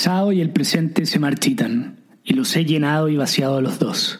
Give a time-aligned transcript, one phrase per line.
[0.00, 4.18] pasado y el presente se marchitan, y los he llenado y vaciado a los dos.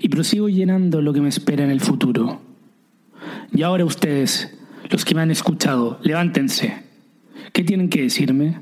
[0.00, 2.40] Y prosigo llenando lo que me espera en el futuro.
[3.54, 4.58] Y ahora ustedes,
[4.88, 6.84] los que me han escuchado, levántense.
[7.52, 8.60] ¿Qué tienen que decirme?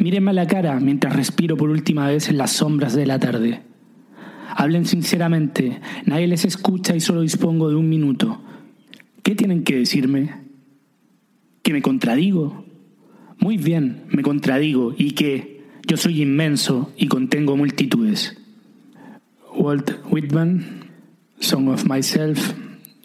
[0.00, 3.62] Mírenme a la cara mientras respiro por última vez en las sombras de la tarde.
[4.56, 8.42] Hablen sinceramente, nadie les escucha y solo dispongo de un minuto.
[9.22, 10.34] ¿Qué tienen que decirme?
[11.62, 12.64] ¿Que me contradigo?
[13.38, 15.51] Muy bien, me contradigo y que
[15.86, 18.36] yo soy inmenso y contengo multitudes.
[19.54, 20.64] Walt Whitman,
[21.38, 22.52] Song of Myself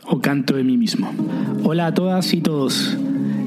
[0.06, 1.12] o Canto de mí mismo.
[1.64, 2.98] Hola a todas y todos.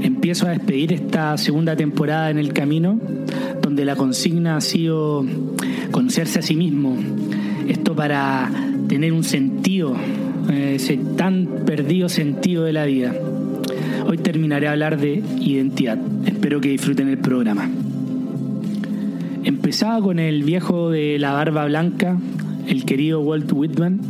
[0.03, 3.01] Empiezo a despedir esta segunda temporada en el camino,
[3.63, 5.25] donde la consigna ha sido
[5.91, 6.97] conocerse a sí mismo.
[7.69, 8.51] Esto para
[8.89, 9.95] tener un sentido,
[10.51, 13.15] eh, ese tan perdido sentido de la vida.
[14.07, 15.99] Hoy terminaré a hablar de identidad.
[16.27, 17.71] Espero que disfruten el programa.
[19.43, 22.19] Empezaba con el viejo de la barba blanca,
[22.69, 24.01] el querido Walt Whitman,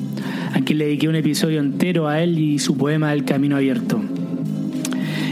[0.52, 4.00] a quien le dediqué un episodio entero a él y su poema El Camino Abierto.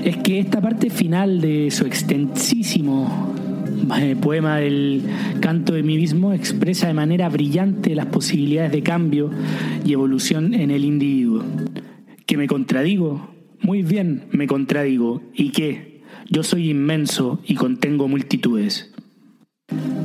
[0.05, 3.35] Es que esta parte final de su extensísimo
[4.01, 5.03] eh, poema del
[5.41, 9.31] canto de mí mismo expresa de manera brillante las posibilidades de cambio
[9.85, 11.43] y evolución en el individuo.
[12.25, 13.31] ¿Que me contradigo?
[13.61, 15.23] Muy bien, me contradigo.
[15.35, 16.03] ¿Y qué?
[16.31, 18.88] Yo soy inmenso y contengo multitudes.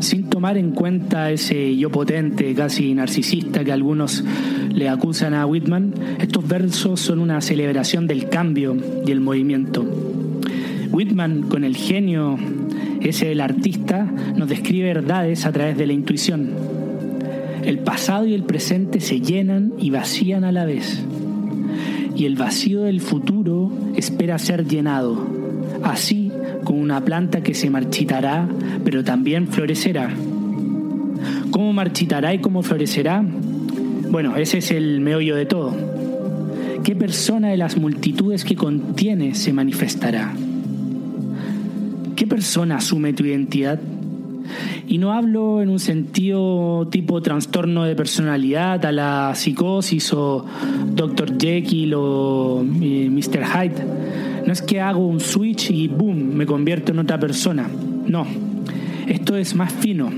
[0.04, 4.22] Sin tomar en cuenta ese yo potente, casi narcisista que algunos
[4.70, 8.76] le acusan a Whitman, estos versos son una celebración del cambio
[9.08, 9.86] y el movimiento.
[10.92, 12.38] Whitman, con el genio
[13.00, 14.04] ese del artista,
[14.36, 16.50] nos describe verdades a través de la intuición.
[17.64, 21.02] El pasado y el presente se llenan y vacían a la vez.
[22.14, 25.18] Y el vacío del futuro espera ser llenado.
[25.82, 26.23] Así
[26.64, 28.48] con una planta que se marchitará,
[28.84, 30.10] pero también florecerá.
[31.52, 33.24] ¿Cómo marchitará y cómo florecerá?
[34.10, 35.76] Bueno, ese es el meollo de todo.
[36.84, 40.34] ¿Qué persona de las multitudes que contiene se manifestará?
[42.16, 43.80] ¿Qué persona asume tu identidad?
[44.88, 50.46] Y no hablo en un sentido tipo trastorno de personalidad a la psicosis o
[50.94, 51.38] Dr.
[51.40, 53.46] Jekyll o eh, Mr.
[53.46, 57.70] Hyde no es que hago un switch y boom, me convierto en otra persona.
[58.06, 58.26] No,
[59.08, 60.10] esto es más fino.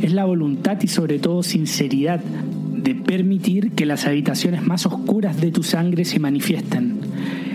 [0.00, 5.50] Es la voluntad y sobre todo sinceridad de permitir que las habitaciones más oscuras de
[5.50, 7.00] tu sangre se manifiesten.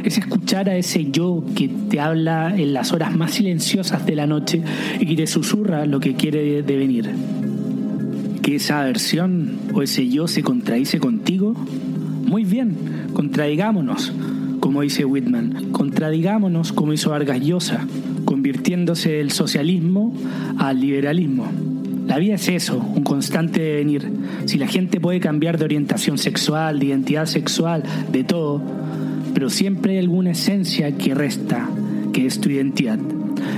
[0.03, 4.27] Es escuchar a ese yo que te habla en las horas más silenciosas de la
[4.27, 4.61] noche
[4.99, 7.09] y que te susurra lo que quiere devenir.
[8.41, 11.53] ¿Que esa versión o ese yo se contradice contigo?
[12.25, 12.75] Muy bien,
[13.13, 14.13] contradigámonos
[14.71, 15.73] como dice Whitman.
[15.73, 17.85] Contradigámonos, como hizo Vargas Llosa,
[18.23, 20.15] convirtiéndose del socialismo
[20.57, 21.45] al liberalismo.
[22.07, 24.09] La vida es eso, un constante devenir.
[24.45, 27.83] Si la gente puede cambiar de orientación sexual, de identidad sexual,
[28.13, 28.61] de todo,
[29.33, 31.67] pero siempre hay alguna esencia que resta,
[32.13, 32.97] que es tu identidad.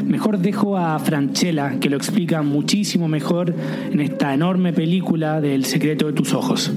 [0.08, 3.54] Mejor dejo a Franchella, que lo explica muchísimo mejor
[3.92, 6.74] en esta enorme película del secreto de tus ojos.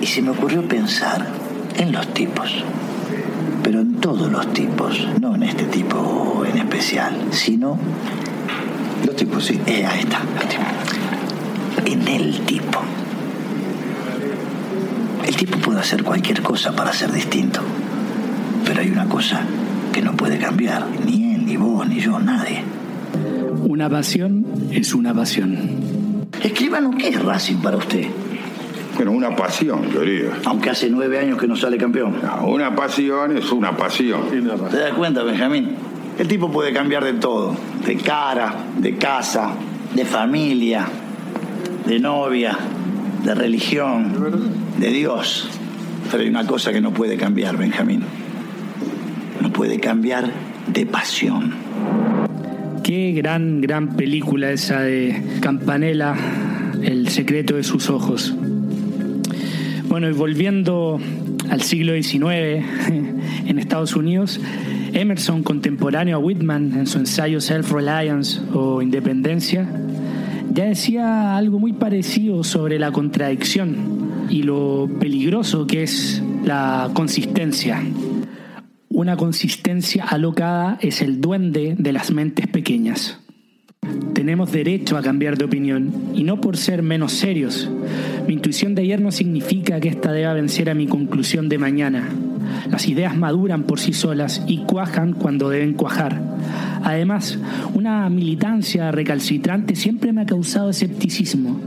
[0.00, 1.37] Y se me ocurrió pensar
[1.78, 2.50] en los tipos,
[3.62, 7.78] pero en todos los tipos, no en este tipo en especial, sino...
[9.06, 9.60] Los tipos, sí.
[9.66, 10.20] Eh, ahí está,
[11.84, 12.80] En el tipo.
[15.24, 17.60] El tipo puede hacer cualquier cosa para ser distinto,
[18.64, 19.42] pero hay una cosa
[19.92, 22.64] que no puede cambiar, ni él, ni vos, ni yo, nadie.
[23.66, 26.26] Una pasión es una pasión.
[26.42, 28.06] Escriban ¿qué es Racing para usted?
[28.98, 30.32] Bueno, una pasión, querido.
[30.44, 32.16] Aunque hace nueve años que no sale campeón.
[32.44, 34.22] una pasión es una pasión.
[34.72, 35.76] ¿Te das cuenta, Benjamín?
[36.18, 37.56] El tipo puede cambiar de todo.
[37.86, 39.52] De cara, de casa,
[39.94, 40.88] de familia,
[41.86, 42.58] de novia,
[43.22, 44.14] de religión,
[44.78, 45.48] de Dios.
[46.10, 48.02] Pero hay una cosa que no puede cambiar, Benjamín.
[49.40, 50.28] No puede cambiar
[50.66, 51.54] de pasión.
[52.82, 56.16] Qué gran, gran película esa de Campanella,
[56.82, 58.34] El secreto de sus ojos.
[59.88, 61.00] Bueno, y volviendo
[61.48, 62.64] al siglo XIX
[63.46, 64.38] en Estados Unidos,
[64.92, 69.66] Emerson, contemporáneo a Whitman en su ensayo Self-Reliance o Independencia,
[70.52, 77.82] ya decía algo muy parecido sobre la contradicción y lo peligroso que es la consistencia.
[78.90, 83.20] Una consistencia alocada es el duende de las mentes pequeñas.
[84.12, 87.70] Tenemos derecho a cambiar de opinión y no por ser menos serios.
[88.28, 92.10] Mi intuición de ayer no significa que esta deba vencer a mi conclusión de mañana.
[92.70, 96.20] Las ideas maduran por sí solas y cuajan cuando deben cuajar.
[96.84, 97.38] Además,
[97.72, 101.58] una militancia recalcitrante siempre me ha causado escepticismo.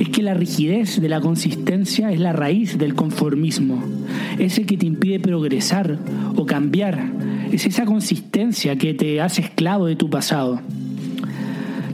[0.00, 3.80] Es que la rigidez de la consistencia es la raíz del conformismo,
[4.36, 5.96] es el que te impide progresar
[6.34, 6.98] o cambiar,
[7.52, 10.60] es esa consistencia que te hace esclavo de tu pasado.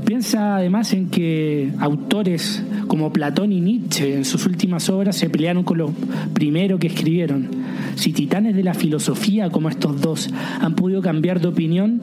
[0.04, 5.64] Piensa además en que autores como Platón y Nietzsche en sus últimas obras se pelearon
[5.64, 5.92] con lo
[6.34, 7.48] primero que escribieron.
[7.96, 10.28] Si titanes de la filosofía como estos dos
[10.60, 12.02] han podido cambiar de opinión,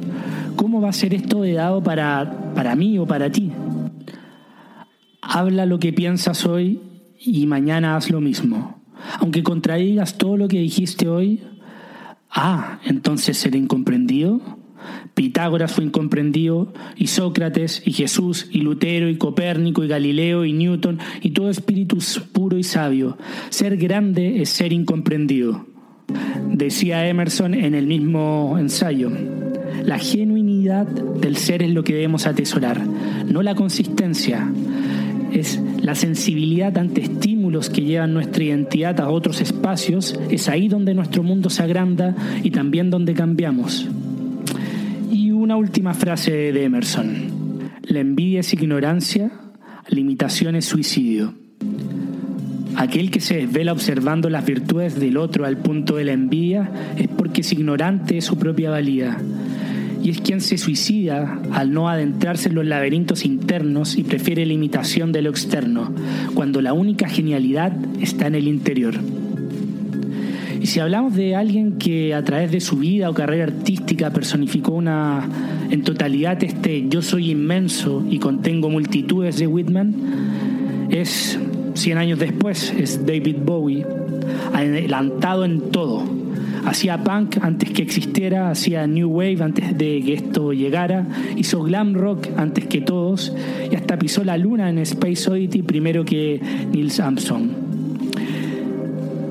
[0.56, 3.52] ¿cómo va a ser esto de dado para, para mí o para ti?
[5.22, 6.80] Habla lo que piensas hoy
[7.20, 8.82] y mañana haz lo mismo.
[9.20, 11.44] Aunque contradigas todo lo que dijiste hoy,
[12.32, 14.61] ah, entonces seré incomprendido.
[15.14, 21.00] Pitágoras fue incomprendido, y Sócrates, y Jesús, y Lutero, y Copérnico, y Galileo, y Newton,
[21.22, 21.98] y todo espíritu
[22.32, 23.18] puro y sabio.
[23.50, 25.66] Ser grande es ser incomprendido.
[26.52, 29.12] Decía Emerson en el mismo ensayo.
[29.84, 32.82] La genuinidad del ser es lo que debemos atesorar,
[33.26, 34.52] no la consistencia.
[35.32, 40.94] Es la sensibilidad ante estímulos que llevan nuestra identidad a otros espacios, es ahí donde
[40.94, 43.88] nuestro mundo se agranda y también donde cambiamos
[45.42, 47.72] una última frase de Emerson.
[47.82, 49.32] La envidia es ignorancia,
[49.88, 51.34] limitación es suicidio.
[52.76, 57.08] Aquel que se desvela observando las virtudes del otro al punto de la envidia es
[57.08, 59.18] porque es ignorante de su propia valía.
[60.04, 64.54] Y es quien se suicida al no adentrarse en los laberintos internos y prefiere la
[64.54, 65.92] imitación de lo externo,
[66.36, 68.94] cuando la única genialidad está en el interior.
[70.64, 75.28] Si hablamos de alguien que a través de su vida o carrera artística personificó una
[75.70, 79.96] en totalidad este yo soy inmenso y contengo multitudes de Whitman,
[80.90, 81.40] es
[81.74, 83.86] 100 años después, es David Bowie,
[84.54, 86.04] adelantado en todo.
[86.66, 91.96] Hacía punk antes que existiera, hacía new wave antes de que esto llegara, hizo glam
[91.96, 93.34] rock antes que todos
[93.72, 96.40] y hasta pisó la luna en Space Oddity primero que
[96.72, 97.61] Neil Armstrong.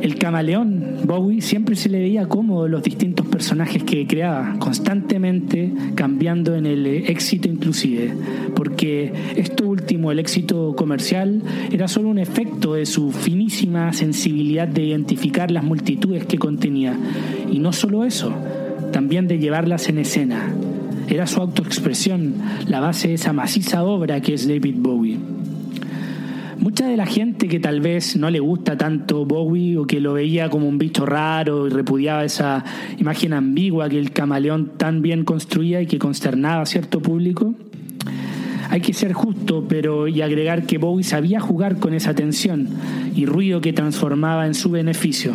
[0.01, 6.55] El camaleón Bowie siempre se le veía cómodo los distintos personajes que creaba, constantemente cambiando
[6.55, 8.13] en el éxito inclusive,
[8.55, 14.85] porque esto último, el éxito comercial, era solo un efecto de su finísima sensibilidad de
[14.85, 16.97] identificar las multitudes que contenía.
[17.51, 18.33] Y no solo eso,
[18.93, 20.55] también de llevarlas en escena.
[21.09, 22.35] Era su autoexpresión,
[22.69, 25.19] la base de esa maciza obra que es David Bowie.
[26.61, 30.13] Mucha de la gente que tal vez no le gusta tanto Bowie o que lo
[30.13, 32.63] veía como un bicho raro y repudiaba esa
[32.99, 37.55] imagen ambigua que el camaleón tan bien construía y que consternaba a cierto público,
[38.69, 42.69] hay que ser justo, pero y agregar que Bowie sabía jugar con esa tensión
[43.17, 45.33] y ruido que transformaba en su beneficio.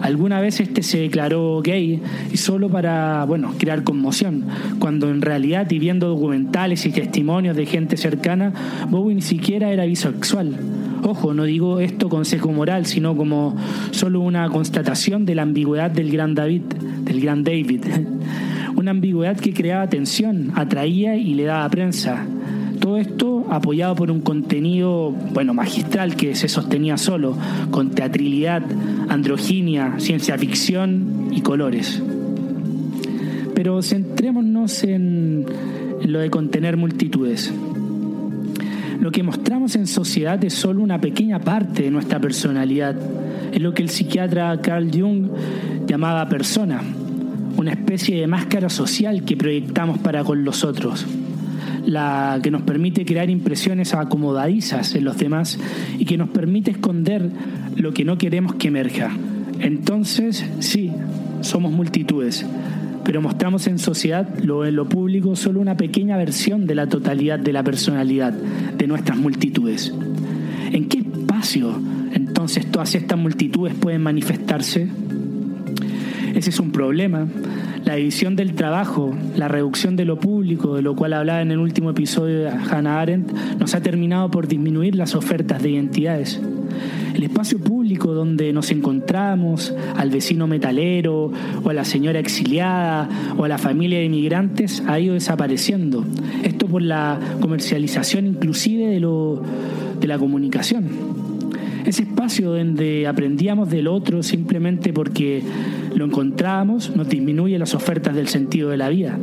[0.00, 2.00] Alguna vez este se declaró gay
[2.32, 4.44] y solo para, bueno, crear conmoción,
[4.78, 8.52] cuando en realidad y viendo documentales y testimonios de gente cercana,
[8.88, 10.56] Bowie ni siquiera era bisexual.
[11.02, 13.56] Ojo, no digo esto consejo moral, sino como
[13.90, 16.62] solo una constatación de la ambigüedad del gran David,
[17.02, 17.84] del gran David.
[18.76, 22.24] Una ambigüedad que creaba tensión, atraía y le daba prensa.
[22.80, 27.36] Todo esto apoyado por un contenido, bueno, magistral que se sostenía solo,
[27.70, 28.62] con teatralidad,
[29.08, 32.00] androginia, ciencia ficción y colores.
[33.54, 35.44] Pero centrémonos en,
[36.00, 37.52] en lo de contener multitudes.
[39.00, 42.96] Lo que mostramos en sociedad es solo una pequeña parte de nuestra personalidad.
[43.52, 45.28] Es lo que el psiquiatra Carl Jung
[45.86, 46.80] llamaba persona,
[47.56, 51.06] una especie de máscara social que proyectamos para con los otros
[51.88, 55.58] la que nos permite crear impresiones acomodadizas en los demás
[55.98, 57.30] y que nos permite esconder
[57.76, 59.10] lo que no queremos que emerja.
[59.58, 60.92] Entonces, sí,
[61.40, 62.44] somos multitudes,
[63.04, 67.38] pero mostramos en sociedad, lo, en lo público, solo una pequeña versión de la totalidad
[67.38, 69.94] de la personalidad de nuestras multitudes.
[70.70, 71.72] ¿En qué espacio
[72.12, 74.88] entonces todas estas multitudes pueden manifestarse?
[76.38, 77.26] Ese es un problema
[77.84, 81.58] la división del trabajo, la reducción de lo público, de lo cual hablaba en el
[81.58, 86.38] último episodio de Hannah Arendt, nos ha terminado por disminuir las ofertas de identidades.
[87.14, 91.32] El espacio público donde nos encontramos, al vecino metalero,
[91.64, 96.04] o a la señora exiliada, o a la familia de inmigrantes, ha ido desapareciendo.
[96.44, 99.42] Esto por la comercialización inclusive de, lo,
[99.98, 100.90] de la comunicación
[101.88, 105.42] ese espacio donde aprendíamos del otro simplemente porque
[105.94, 109.18] lo encontrábamos, nos disminuye las ofertas del sentido de la vida.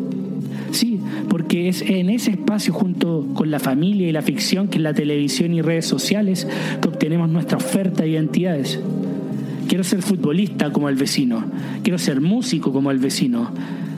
[0.71, 4.83] Sí, porque es en ese espacio junto con la familia y la ficción que es
[4.83, 6.47] la televisión y redes sociales
[6.81, 8.79] que obtenemos nuestra oferta de identidades.
[9.67, 11.43] Quiero ser futbolista como el vecino,
[11.81, 13.51] quiero ser músico como el vecino,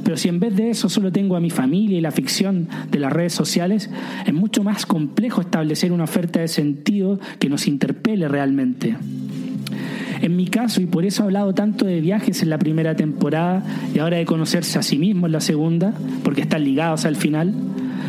[0.04, 3.00] Pero si en vez de eso solo tengo a mi familia y la ficción de
[3.00, 3.90] las redes sociales,
[4.26, 8.96] es mucho más complejo establecer una oferta de sentido que nos interpele realmente.
[10.22, 13.64] En mi caso, y por eso he hablado tanto de viajes en la primera temporada
[13.94, 15.94] y ahora de conocerse a sí mismo en la segunda,
[16.24, 17.54] porque están ligados al final,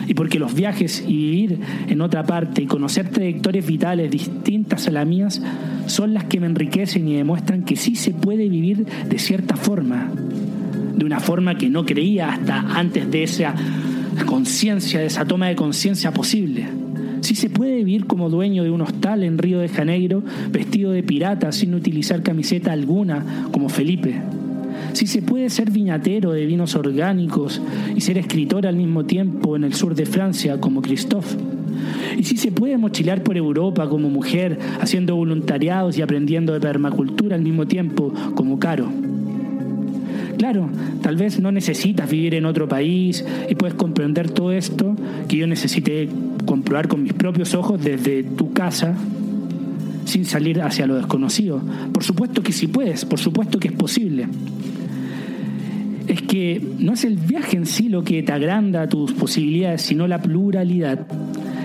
[0.09, 4.91] y porque los viajes y vivir en otra parte y conocer trayectorias vitales distintas a
[4.91, 5.43] las mías
[5.87, 10.11] son las que me enriquecen y demuestran que sí se puede vivir de cierta forma,
[10.97, 13.55] de una forma que no creía hasta antes de esa
[14.25, 16.88] conciencia, de esa toma de conciencia posible.
[17.29, 21.03] Sí se puede vivir como dueño de un hostal en Río de Janeiro, vestido de
[21.03, 24.15] pirata sin utilizar camiseta alguna, como Felipe.
[24.95, 27.61] Si se puede ser viñatero de vinos orgánicos
[27.95, 31.37] y ser escritor al mismo tiempo en el sur de Francia como Christophe.
[32.17, 37.37] Y si se puede mochilar por Europa como mujer, haciendo voluntariados y aprendiendo de permacultura
[37.37, 38.91] al mismo tiempo como Caro.
[40.38, 40.71] Claro,
[41.02, 44.95] tal vez no necesitas vivir en otro país y puedes comprender todo esto
[45.28, 46.09] que yo necesité
[46.47, 48.95] comprobar con mis propios ojos desde tu casa
[50.04, 51.61] sin salir hacia lo desconocido.
[51.92, 54.28] Por supuesto que sí puedes, por supuesto que es posible
[56.09, 60.09] es que no es el viaje en sí lo que te agranda tus posibilidades, sino
[60.09, 61.07] la pluralidad.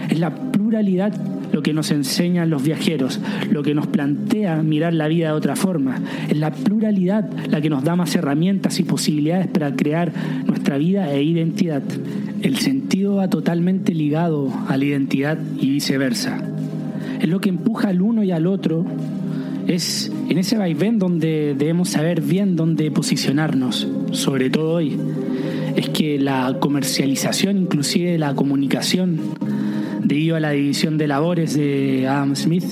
[0.10, 1.14] Es la pluralidad
[1.54, 3.20] lo que nos enseñan los viajeros,
[3.52, 6.02] lo que nos plantea mirar la vida de otra forma.
[6.28, 10.12] Es la pluralidad la que nos da más herramientas y posibilidades para crear
[10.48, 11.84] nuestra vida e identidad.
[12.42, 16.44] El sentido va totalmente ligado a la identidad y viceversa.
[17.22, 18.84] Es lo que empuja al uno y al otro
[19.68, 24.98] es en ese vaivén donde debemos saber bien dónde posicionarnos, sobre todo hoy.
[25.76, 29.20] Es que la comercialización, inclusive la comunicación,
[30.04, 32.66] debido a la división de labores de Adam Smith,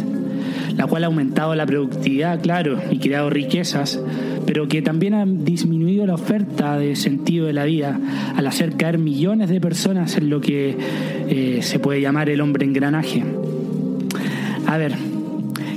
[0.75, 3.99] la cual ha aumentado la productividad, claro, y creado riquezas,
[4.45, 7.99] pero que también ha disminuido la oferta de sentido de la vida
[8.35, 10.75] al hacer caer millones de personas en lo que
[11.29, 13.23] eh, se puede llamar el hombre engranaje.
[14.67, 14.93] A ver,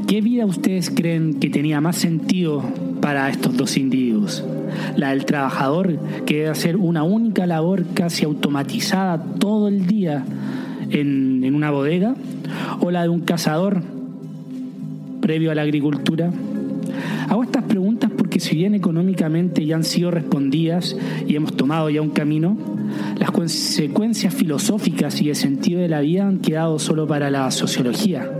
[0.06, 2.62] ¿Qué vida ustedes creen que tenía más sentido
[3.00, 4.44] para estos dos individuos?
[4.96, 10.24] La del trabajador, que debe hacer una única labor casi automatizada todo el día
[10.94, 12.14] en, en una bodega,
[12.80, 13.82] o la de un cazador
[15.20, 16.30] previo a la agricultura.
[17.28, 20.96] Hago estas preguntas porque si bien económicamente ya han sido respondidas
[21.26, 22.56] y hemos tomado ya un camino,
[23.18, 28.30] las consecuencias filosóficas y de sentido de la vida han quedado solo para la sociología.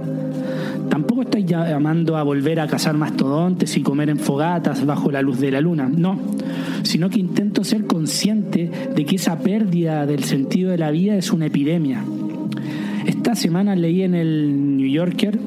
[0.90, 5.40] Tampoco estoy llamando a volver a cazar mastodontes y comer en fogatas bajo la luz
[5.40, 6.18] de la luna, no,
[6.82, 11.32] sino que intento ser consciente de que esa pérdida del sentido de la vida es
[11.32, 12.04] una epidemia.
[13.06, 15.38] Esta semana leí en el New Yorker,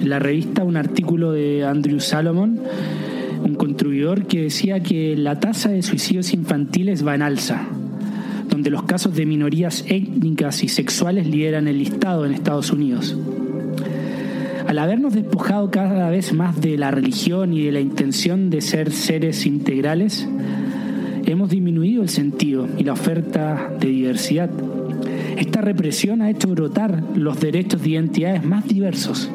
[0.00, 2.60] en la revista, un artículo de Andrew Salomon,
[3.44, 7.66] un contribuidor que decía que la tasa de suicidios infantiles va en alza,
[8.48, 13.16] donde los casos de minorías étnicas y sexuales lideran el listado en Estados Unidos.
[14.68, 18.92] Al habernos despojado cada vez más de la religión y de la intención de ser
[18.92, 20.28] seres integrales,
[21.26, 24.50] hemos disminuido el sentido y la oferta de diversidad.
[25.40, 29.30] Esta represión ha hecho brotar los derechos de identidades más diversos.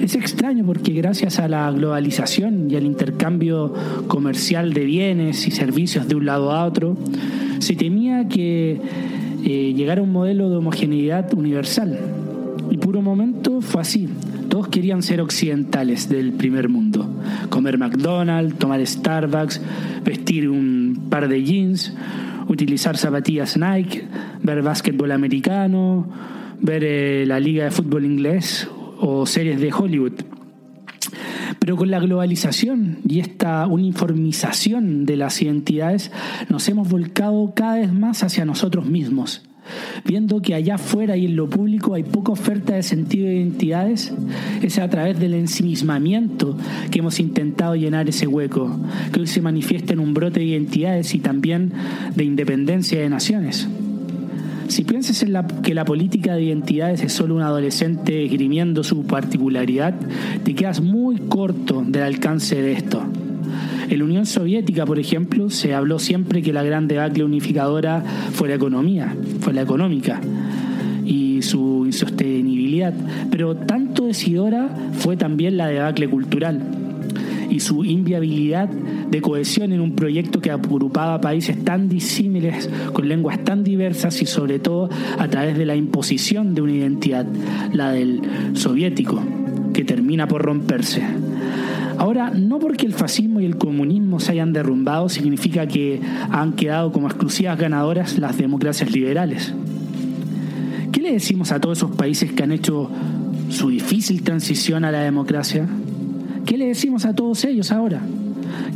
[0.00, 3.74] Es extraño porque gracias a la globalización y al intercambio
[4.08, 6.96] comercial de bienes y servicios de un lado a otro,
[7.58, 8.80] se temía que
[9.44, 11.98] eh, llegara un modelo de homogeneidad universal
[12.70, 14.08] y puro momento fue así.
[14.48, 17.06] Todos querían ser occidentales del primer mundo.
[17.50, 19.60] Comer McDonald's, tomar Starbucks,
[20.02, 21.92] vestir un par de jeans,
[22.48, 24.06] utilizar zapatillas Nike,
[24.42, 26.08] ver básquetbol americano,
[26.60, 30.14] ver eh, la liga de fútbol inglés o series de Hollywood.
[31.58, 36.12] Pero con la globalización y esta uniformización de las identidades
[36.48, 39.42] nos hemos volcado cada vez más hacia nosotros mismos
[40.04, 44.12] viendo que allá afuera y en lo público hay poca oferta de sentido de identidades,
[44.62, 46.56] es a través del ensimismamiento
[46.90, 48.78] que hemos intentado llenar ese hueco,
[49.12, 51.72] que hoy se manifiesta en un brote de identidades y también
[52.14, 53.68] de independencia de naciones.
[54.68, 59.04] Si piensas en la, que la política de identidades es solo un adolescente esgrimiendo su
[59.04, 59.94] particularidad,
[60.44, 63.02] te quedas muy corto del alcance de esto.
[63.88, 68.02] En la Unión Soviética, por ejemplo, se habló siempre que la gran debacle unificadora
[68.32, 70.20] fue la economía, fue la económica
[71.04, 72.92] y su insostenibilidad,
[73.30, 76.62] pero tanto decidora fue también la debacle cultural
[77.48, 83.44] y su inviabilidad de cohesión en un proyecto que agrupaba países tan disímiles, con lenguas
[83.44, 87.24] tan diversas y sobre todo a través de la imposición de una identidad,
[87.72, 88.20] la del
[88.54, 89.22] soviético,
[89.72, 91.02] que termina por romperse.
[91.98, 96.00] Ahora, no porque el fascismo y el comunismo se hayan derrumbado significa que
[96.30, 99.54] han quedado como exclusivas ganadoras las democracias liberales.
[100.92, 102.90] ¿Qué le decimos a todos esos países que han hecho
[103.48, 105.66] su difícil transición a la democracia?
[106.44, 108.00] ¿Qué le decimos a todos ellos ahora?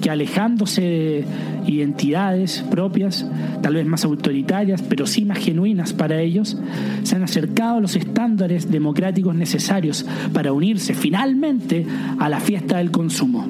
[0.01, 1.25] Que alejándose de
[1.67, 3.27] identidades propias,
[3.63, 6.57] tal vez más autoritarias, pero sí más genuinas para ellos,
[7.03, 11.87] se han acercado a los estándares democráticos necesarios para unirse finalmente
[12.19, 13.47] a la fiesta del consumo.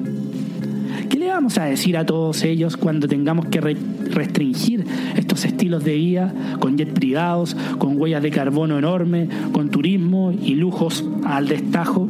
[1.09, 4.85] ¿Qué le vamos a decir a todos ellos cuando tengamos que restringir
[5.17, 10.55] estos estilos de vida con jet privados, con huellas de carbono enorme, con turismo y
[10.55, 12.07] lujos al destajo?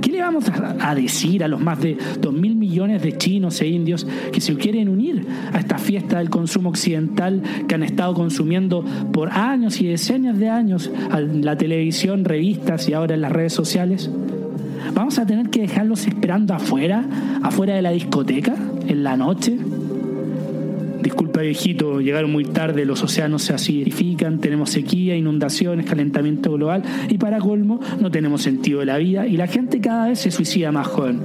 [0.00, 0.44] ¿Qué le vamos
[0.80, 4.88] a decir a los más de 2.000 millones de chinos e indios que se quieren
[4.88, 10.38] unir a esta fiesta del consumo occidental que han estado consumiendo por años y decenios
[10.38, 14.10] de años en la televisión, revistas y ahora en las redes sociales?
[14.94, 17.04] ¿Vamos a tener que dejarlos esperando afuera,
[17.42, 18.54] afuera de la discoteca,
[18.86, 19.58] en la noche?
[21.06, 27.16] Disculpa viejito, llegaron muy tarde, los océanos se acidifican, tenemos sequía, inundaciones, calentamiento global y
[27.16, 30.72] para colmo no tenemos sentido de la vida y la gente cada vez se suicida
[30.72, 31.20] más joven.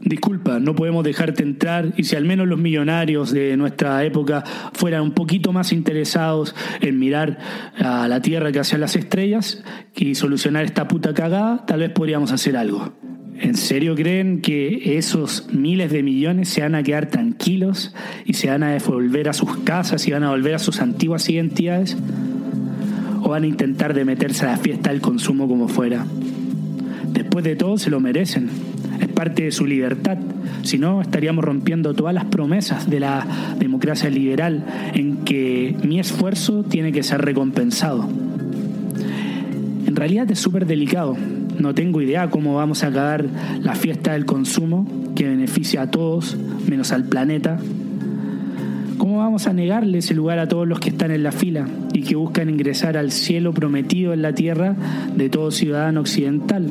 [0.00, 5.02] Disculpa, no podemos dejarte entrar y si al menos los millonarios de nuestra época fueran
[5.02, 7.38] un poquito más interesados en mirar
[7.78, 9.62] a la Tierra que hacia las estrellas
[9.94, 12.94] y solucionar esta puta cagada, tal vez podríamos hacer algo.
[13.40, 17.94] ¿En serio creen que esos miles de millones se van a quedar tranquilos
[18.26, 21.26] y se van a devolver a sus casas y van a volver a sus antiguas
[21.30, 21.96] identidades?
[23.22, 26.04] ¿O van a intentar de meterse a la fiesta del consumo como fuera?
[27.14, 28.50] Después de todo se lo merecen.
[29.00, 30.18] Es parte de su libertad.
[30.62, 33.26] Si no, estaríamos rompiendo todas las promesas de la
[33.58, 38.06] democracia liberal en que mi esfuerzo tiene que ser recompensado.
[39.86, 41.16] En realidad es súper delicado
[41.60, 43.24] no tengo idea cómo vamos a acabar
[43.62, 46.36] la fiesta del consumo que beneficia a todos,
[46.68, 47.58] menos al planeta.
[48.98, 52.02] ¿Cómo vamos a negarle ese lugar a todos los que están en la fila y
[52.02, 54.76] que buscan ingresar al cielo prometido en la tierra
[55.16, 56.68] de todo ciudadano occidental?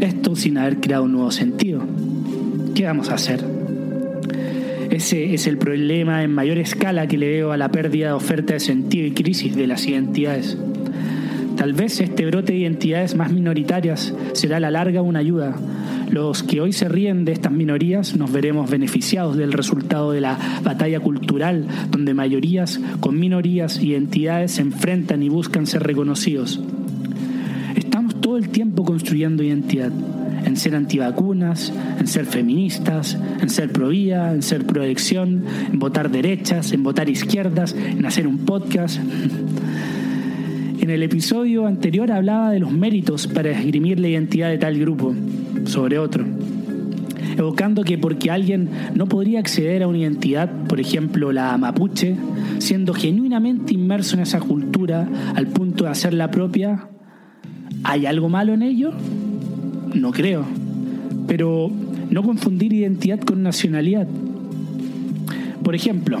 [0.00, 1.82] Esto sin haber creado un nuevo sentido.
[2.74, 3.44] ¿Qué vamos a hacer?
[4.90, 8.54] Ese es el problema en mayor escala que le veo a la pérdida de oferta
[8.54, 10.56] de sentido y crisis de las identidades.
[11.58, 15.56] Tal vez este brote de identidades más minoritarias será a la larga una ayuda.
[16.08, 20.38] Los que hoy se ríen de estas minorías nos veremos beneficiados del resultado de la
[20.62, 26.60] batalla cultural, donde mayorías con minorías y identidades se enfrentan y buscan ser reconocidos.
[27.74, 29.90] Estamos todo el tiempo construyendo identidad
[30.44, 35.80] en ser antivacunas, en ser feministas, en ser pro vida, en ser pro elección, en
[35.80, 39.00] votar derechas, en votar izquierdas, en hacer un podcast.
[40.88, 45.14] En el episodio anterior hablaba de los méritos para esgrimir la identidad de tal grupo
[45.66, 46.24] sobre otro,
[47.36, 52.16] evocando que porque alguien no podría acceder a una identidad, por ejemplo la mapuche,
[52.56, 56.88] siendo genuinamente inmerso en esa cultura al punto de hacerla propia,
[57.84, 58.92] ¿hay algo malo en ello?
[59.92, 60.46] No creo.
[61.26, 61.70] Pero
[62.08, 64.08] no confundir identidad con nacionalidad.
[65.62, 66.18] Por ejemplo,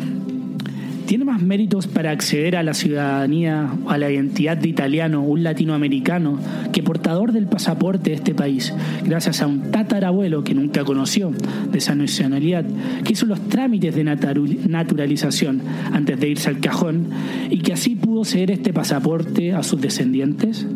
[1.08, 5.42] ¿Tiene más méritos para acceder a la ciudadanía o a la identidad de italiano, un
[5.42, 6.38] latinoamericano,
[6.70, 8.74] que portador del pasaporte de este país,
[9.06, 11.32] gracias a un tatarabuelo que nunca conoció
[11.72, 12.66] de esa nacionalidad,
[13.04, 17.06] que hizo los trámites de naturalización antes de irse al cajón
[17.48, 20.66] y que así pudo ceder este pasaporte a sus descendientes?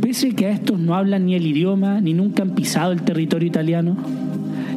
[0.00, 3.46] Pese que a estos no hablan ni el idioma ni nunca han pisado el territorio
[3.46, 3.98] italiano,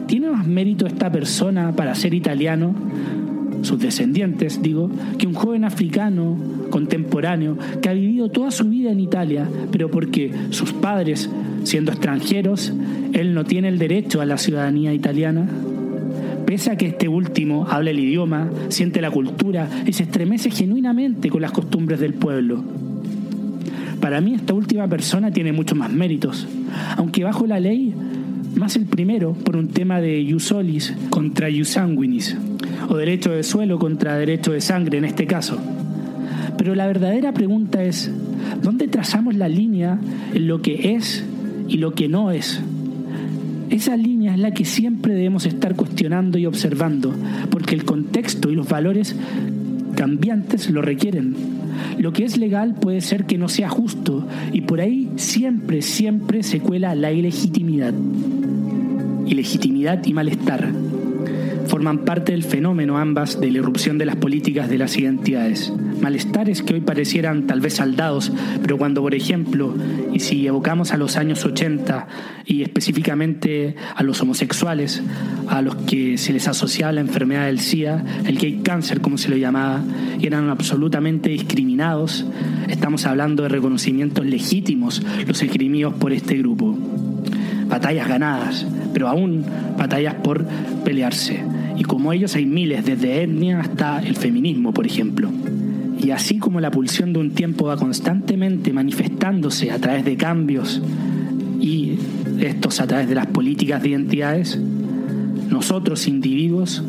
[0.06, 2.76] ¿tiene más mérito esta persona para ser italiano
[3.62, 6.38] sus descendientes, digo, que un joven africano
[6.70, 11.30] contemporáneo que ha vivido toda su vida en Italia, pero porque sus padres,
[11.64, 12.74] siendo extranjeros,
[13.14, 15.48] él no tiene el derecho a la ciudadanía italiana.
[16.46, 21.30] Pese a que este último habla el idioma, siente la cultura y se estremece genuinamente
[21.30, 22.64] con las costumbres del pueblo.
[24.00, 26.48] Para mí esta última persona tiene muchos más méritos,
[26.98, 27.94] aunque bajo la ley,
[28.60, 32.38] más el primero por un tema de iusolis contra iusanguinis,
[32.90, 35.58] o derecho de suelo contra derecho de sangre en este caso.
[36.58, 38.12] Pero la verdadera pregunta es,
[38.62, 39.98] ¿dónde trazamos la línea
[40.34, 41.24] en lo que es
[41.70, 42.62] y lo que no es?
[43.70, 47.14] Esa línea es la que siempre debemos estar cuestionando y observando,
[47.50, 49.16] porque el contexto y los valores
[49.96, 51.36] cambiantes lo requieren.
[51.98, 56.44] Lo que es legal puede ser que no sea justo y por ahí siempre, siempre
[56.44, 57.94] se cuela la ilegitimidad.
[59.30, 60.74] Ilegitimidad y malestar
[61.68, 65.72] forman parte del fenómeno ambas de la irrupción de las políticas de las identidades.
[66.02, 68.32] Malestares que hoy parecieran tal vez saldados,
[68.64, 69.76] pero cuando, por ejemplo,
[70.12, 72.08] y si evocamos a los años 80
[72.46, 75.04] y específicamente a los homosexuales,
[75.48, 79.30] a los que se les asociaba la enfermedad del SIDA, el gay cáncer como se
[79.30, 79.84] lo llamaba,
[80.20, 82.26] y eran absolutamente discriminados,
[82.68, 86.76] estamos hablando de reconocimientos legítimos los esgrimidos por este grupo
[87.80, 89.46] batallas ganadas, pero aún
[89.78, 90.46] batallas por
[90.84, 91.42] pelearse.
[91.78, 95.32] Y como ellos hay miles, desde etnia hasta el feminismo, por ejemplo.
[95.98, 100.82] Y así como la pulsión de un tiempo va constantemente manifestándose a través de cambios
[101.62, 101.98] y
[102.42, 104.60] estos a través de las políticas de identidades,
[105.50, 106.84] nosotros individuos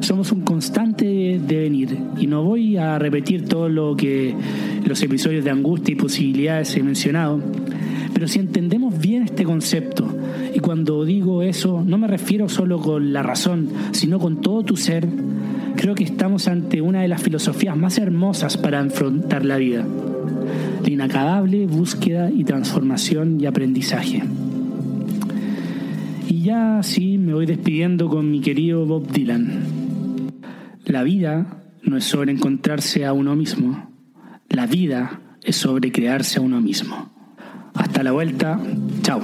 [0.00, 1.96] somos un constante devenir.
[2.18, 4.34] Y no voy a repetir todo lo que
[4.84, 7.40] los episodios de angustia y posibilidades he mencionado,
[8.12, 10.08] pero si entendemos bien este concepto,
[10.54, 14.76] y cuando digo eso no me refiero solo con la razón, sino con todo tu
[14.76, 15.08] ser,
[15.76, 19.84] creo que estamos ante una de las filosofías más hermosas para enfrentar la vida.
[20.82, 24.22] La inacabable búsqueda y transformación y aprendizaje.
[26.28, 29.60] Y ya así me voy despidiendo con mi querido Bob Dylan.
[30.86, 33.90] La vida no es sobre encontrarse a uno mismo,
[34.48, 37.10] la vida es sobre crearse a uno mismo.
[37.74, 38.60] Hasta la vuelta.
[39.02, 39.20] Chao.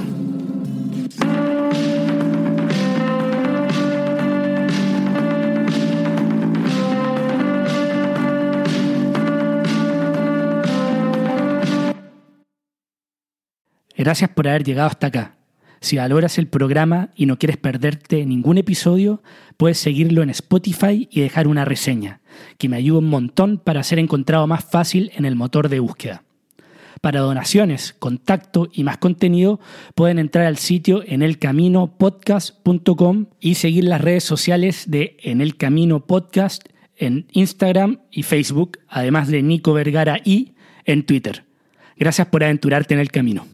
[14.01, 15.37] Gracias por haber llegado hasta acá.
[15.83, 19.23] Si valoras el programa y no quieres perderte ningún episodio,
[19.59, 22.23] puedes seguirlo en Spotify y dejar una reseña,
[22.57, 26.23] que me ayuda un montón para ser encontrado más fácil en el motor de búsqueda.
[27.01, 29.59] Para donaciones, contacto y más contenido,
[29.95, 36.69] pueden entrar al sitio enelcaminopodcast.com y seguir las redes sociales de En el Camino Podcast
[36.97, 40.53] en Instagram y Facebook, además de Nico Vergara y
[40.85, 41.47] en Twitter.
[41.97, 43.47] Gracias por aventurarte en el camino.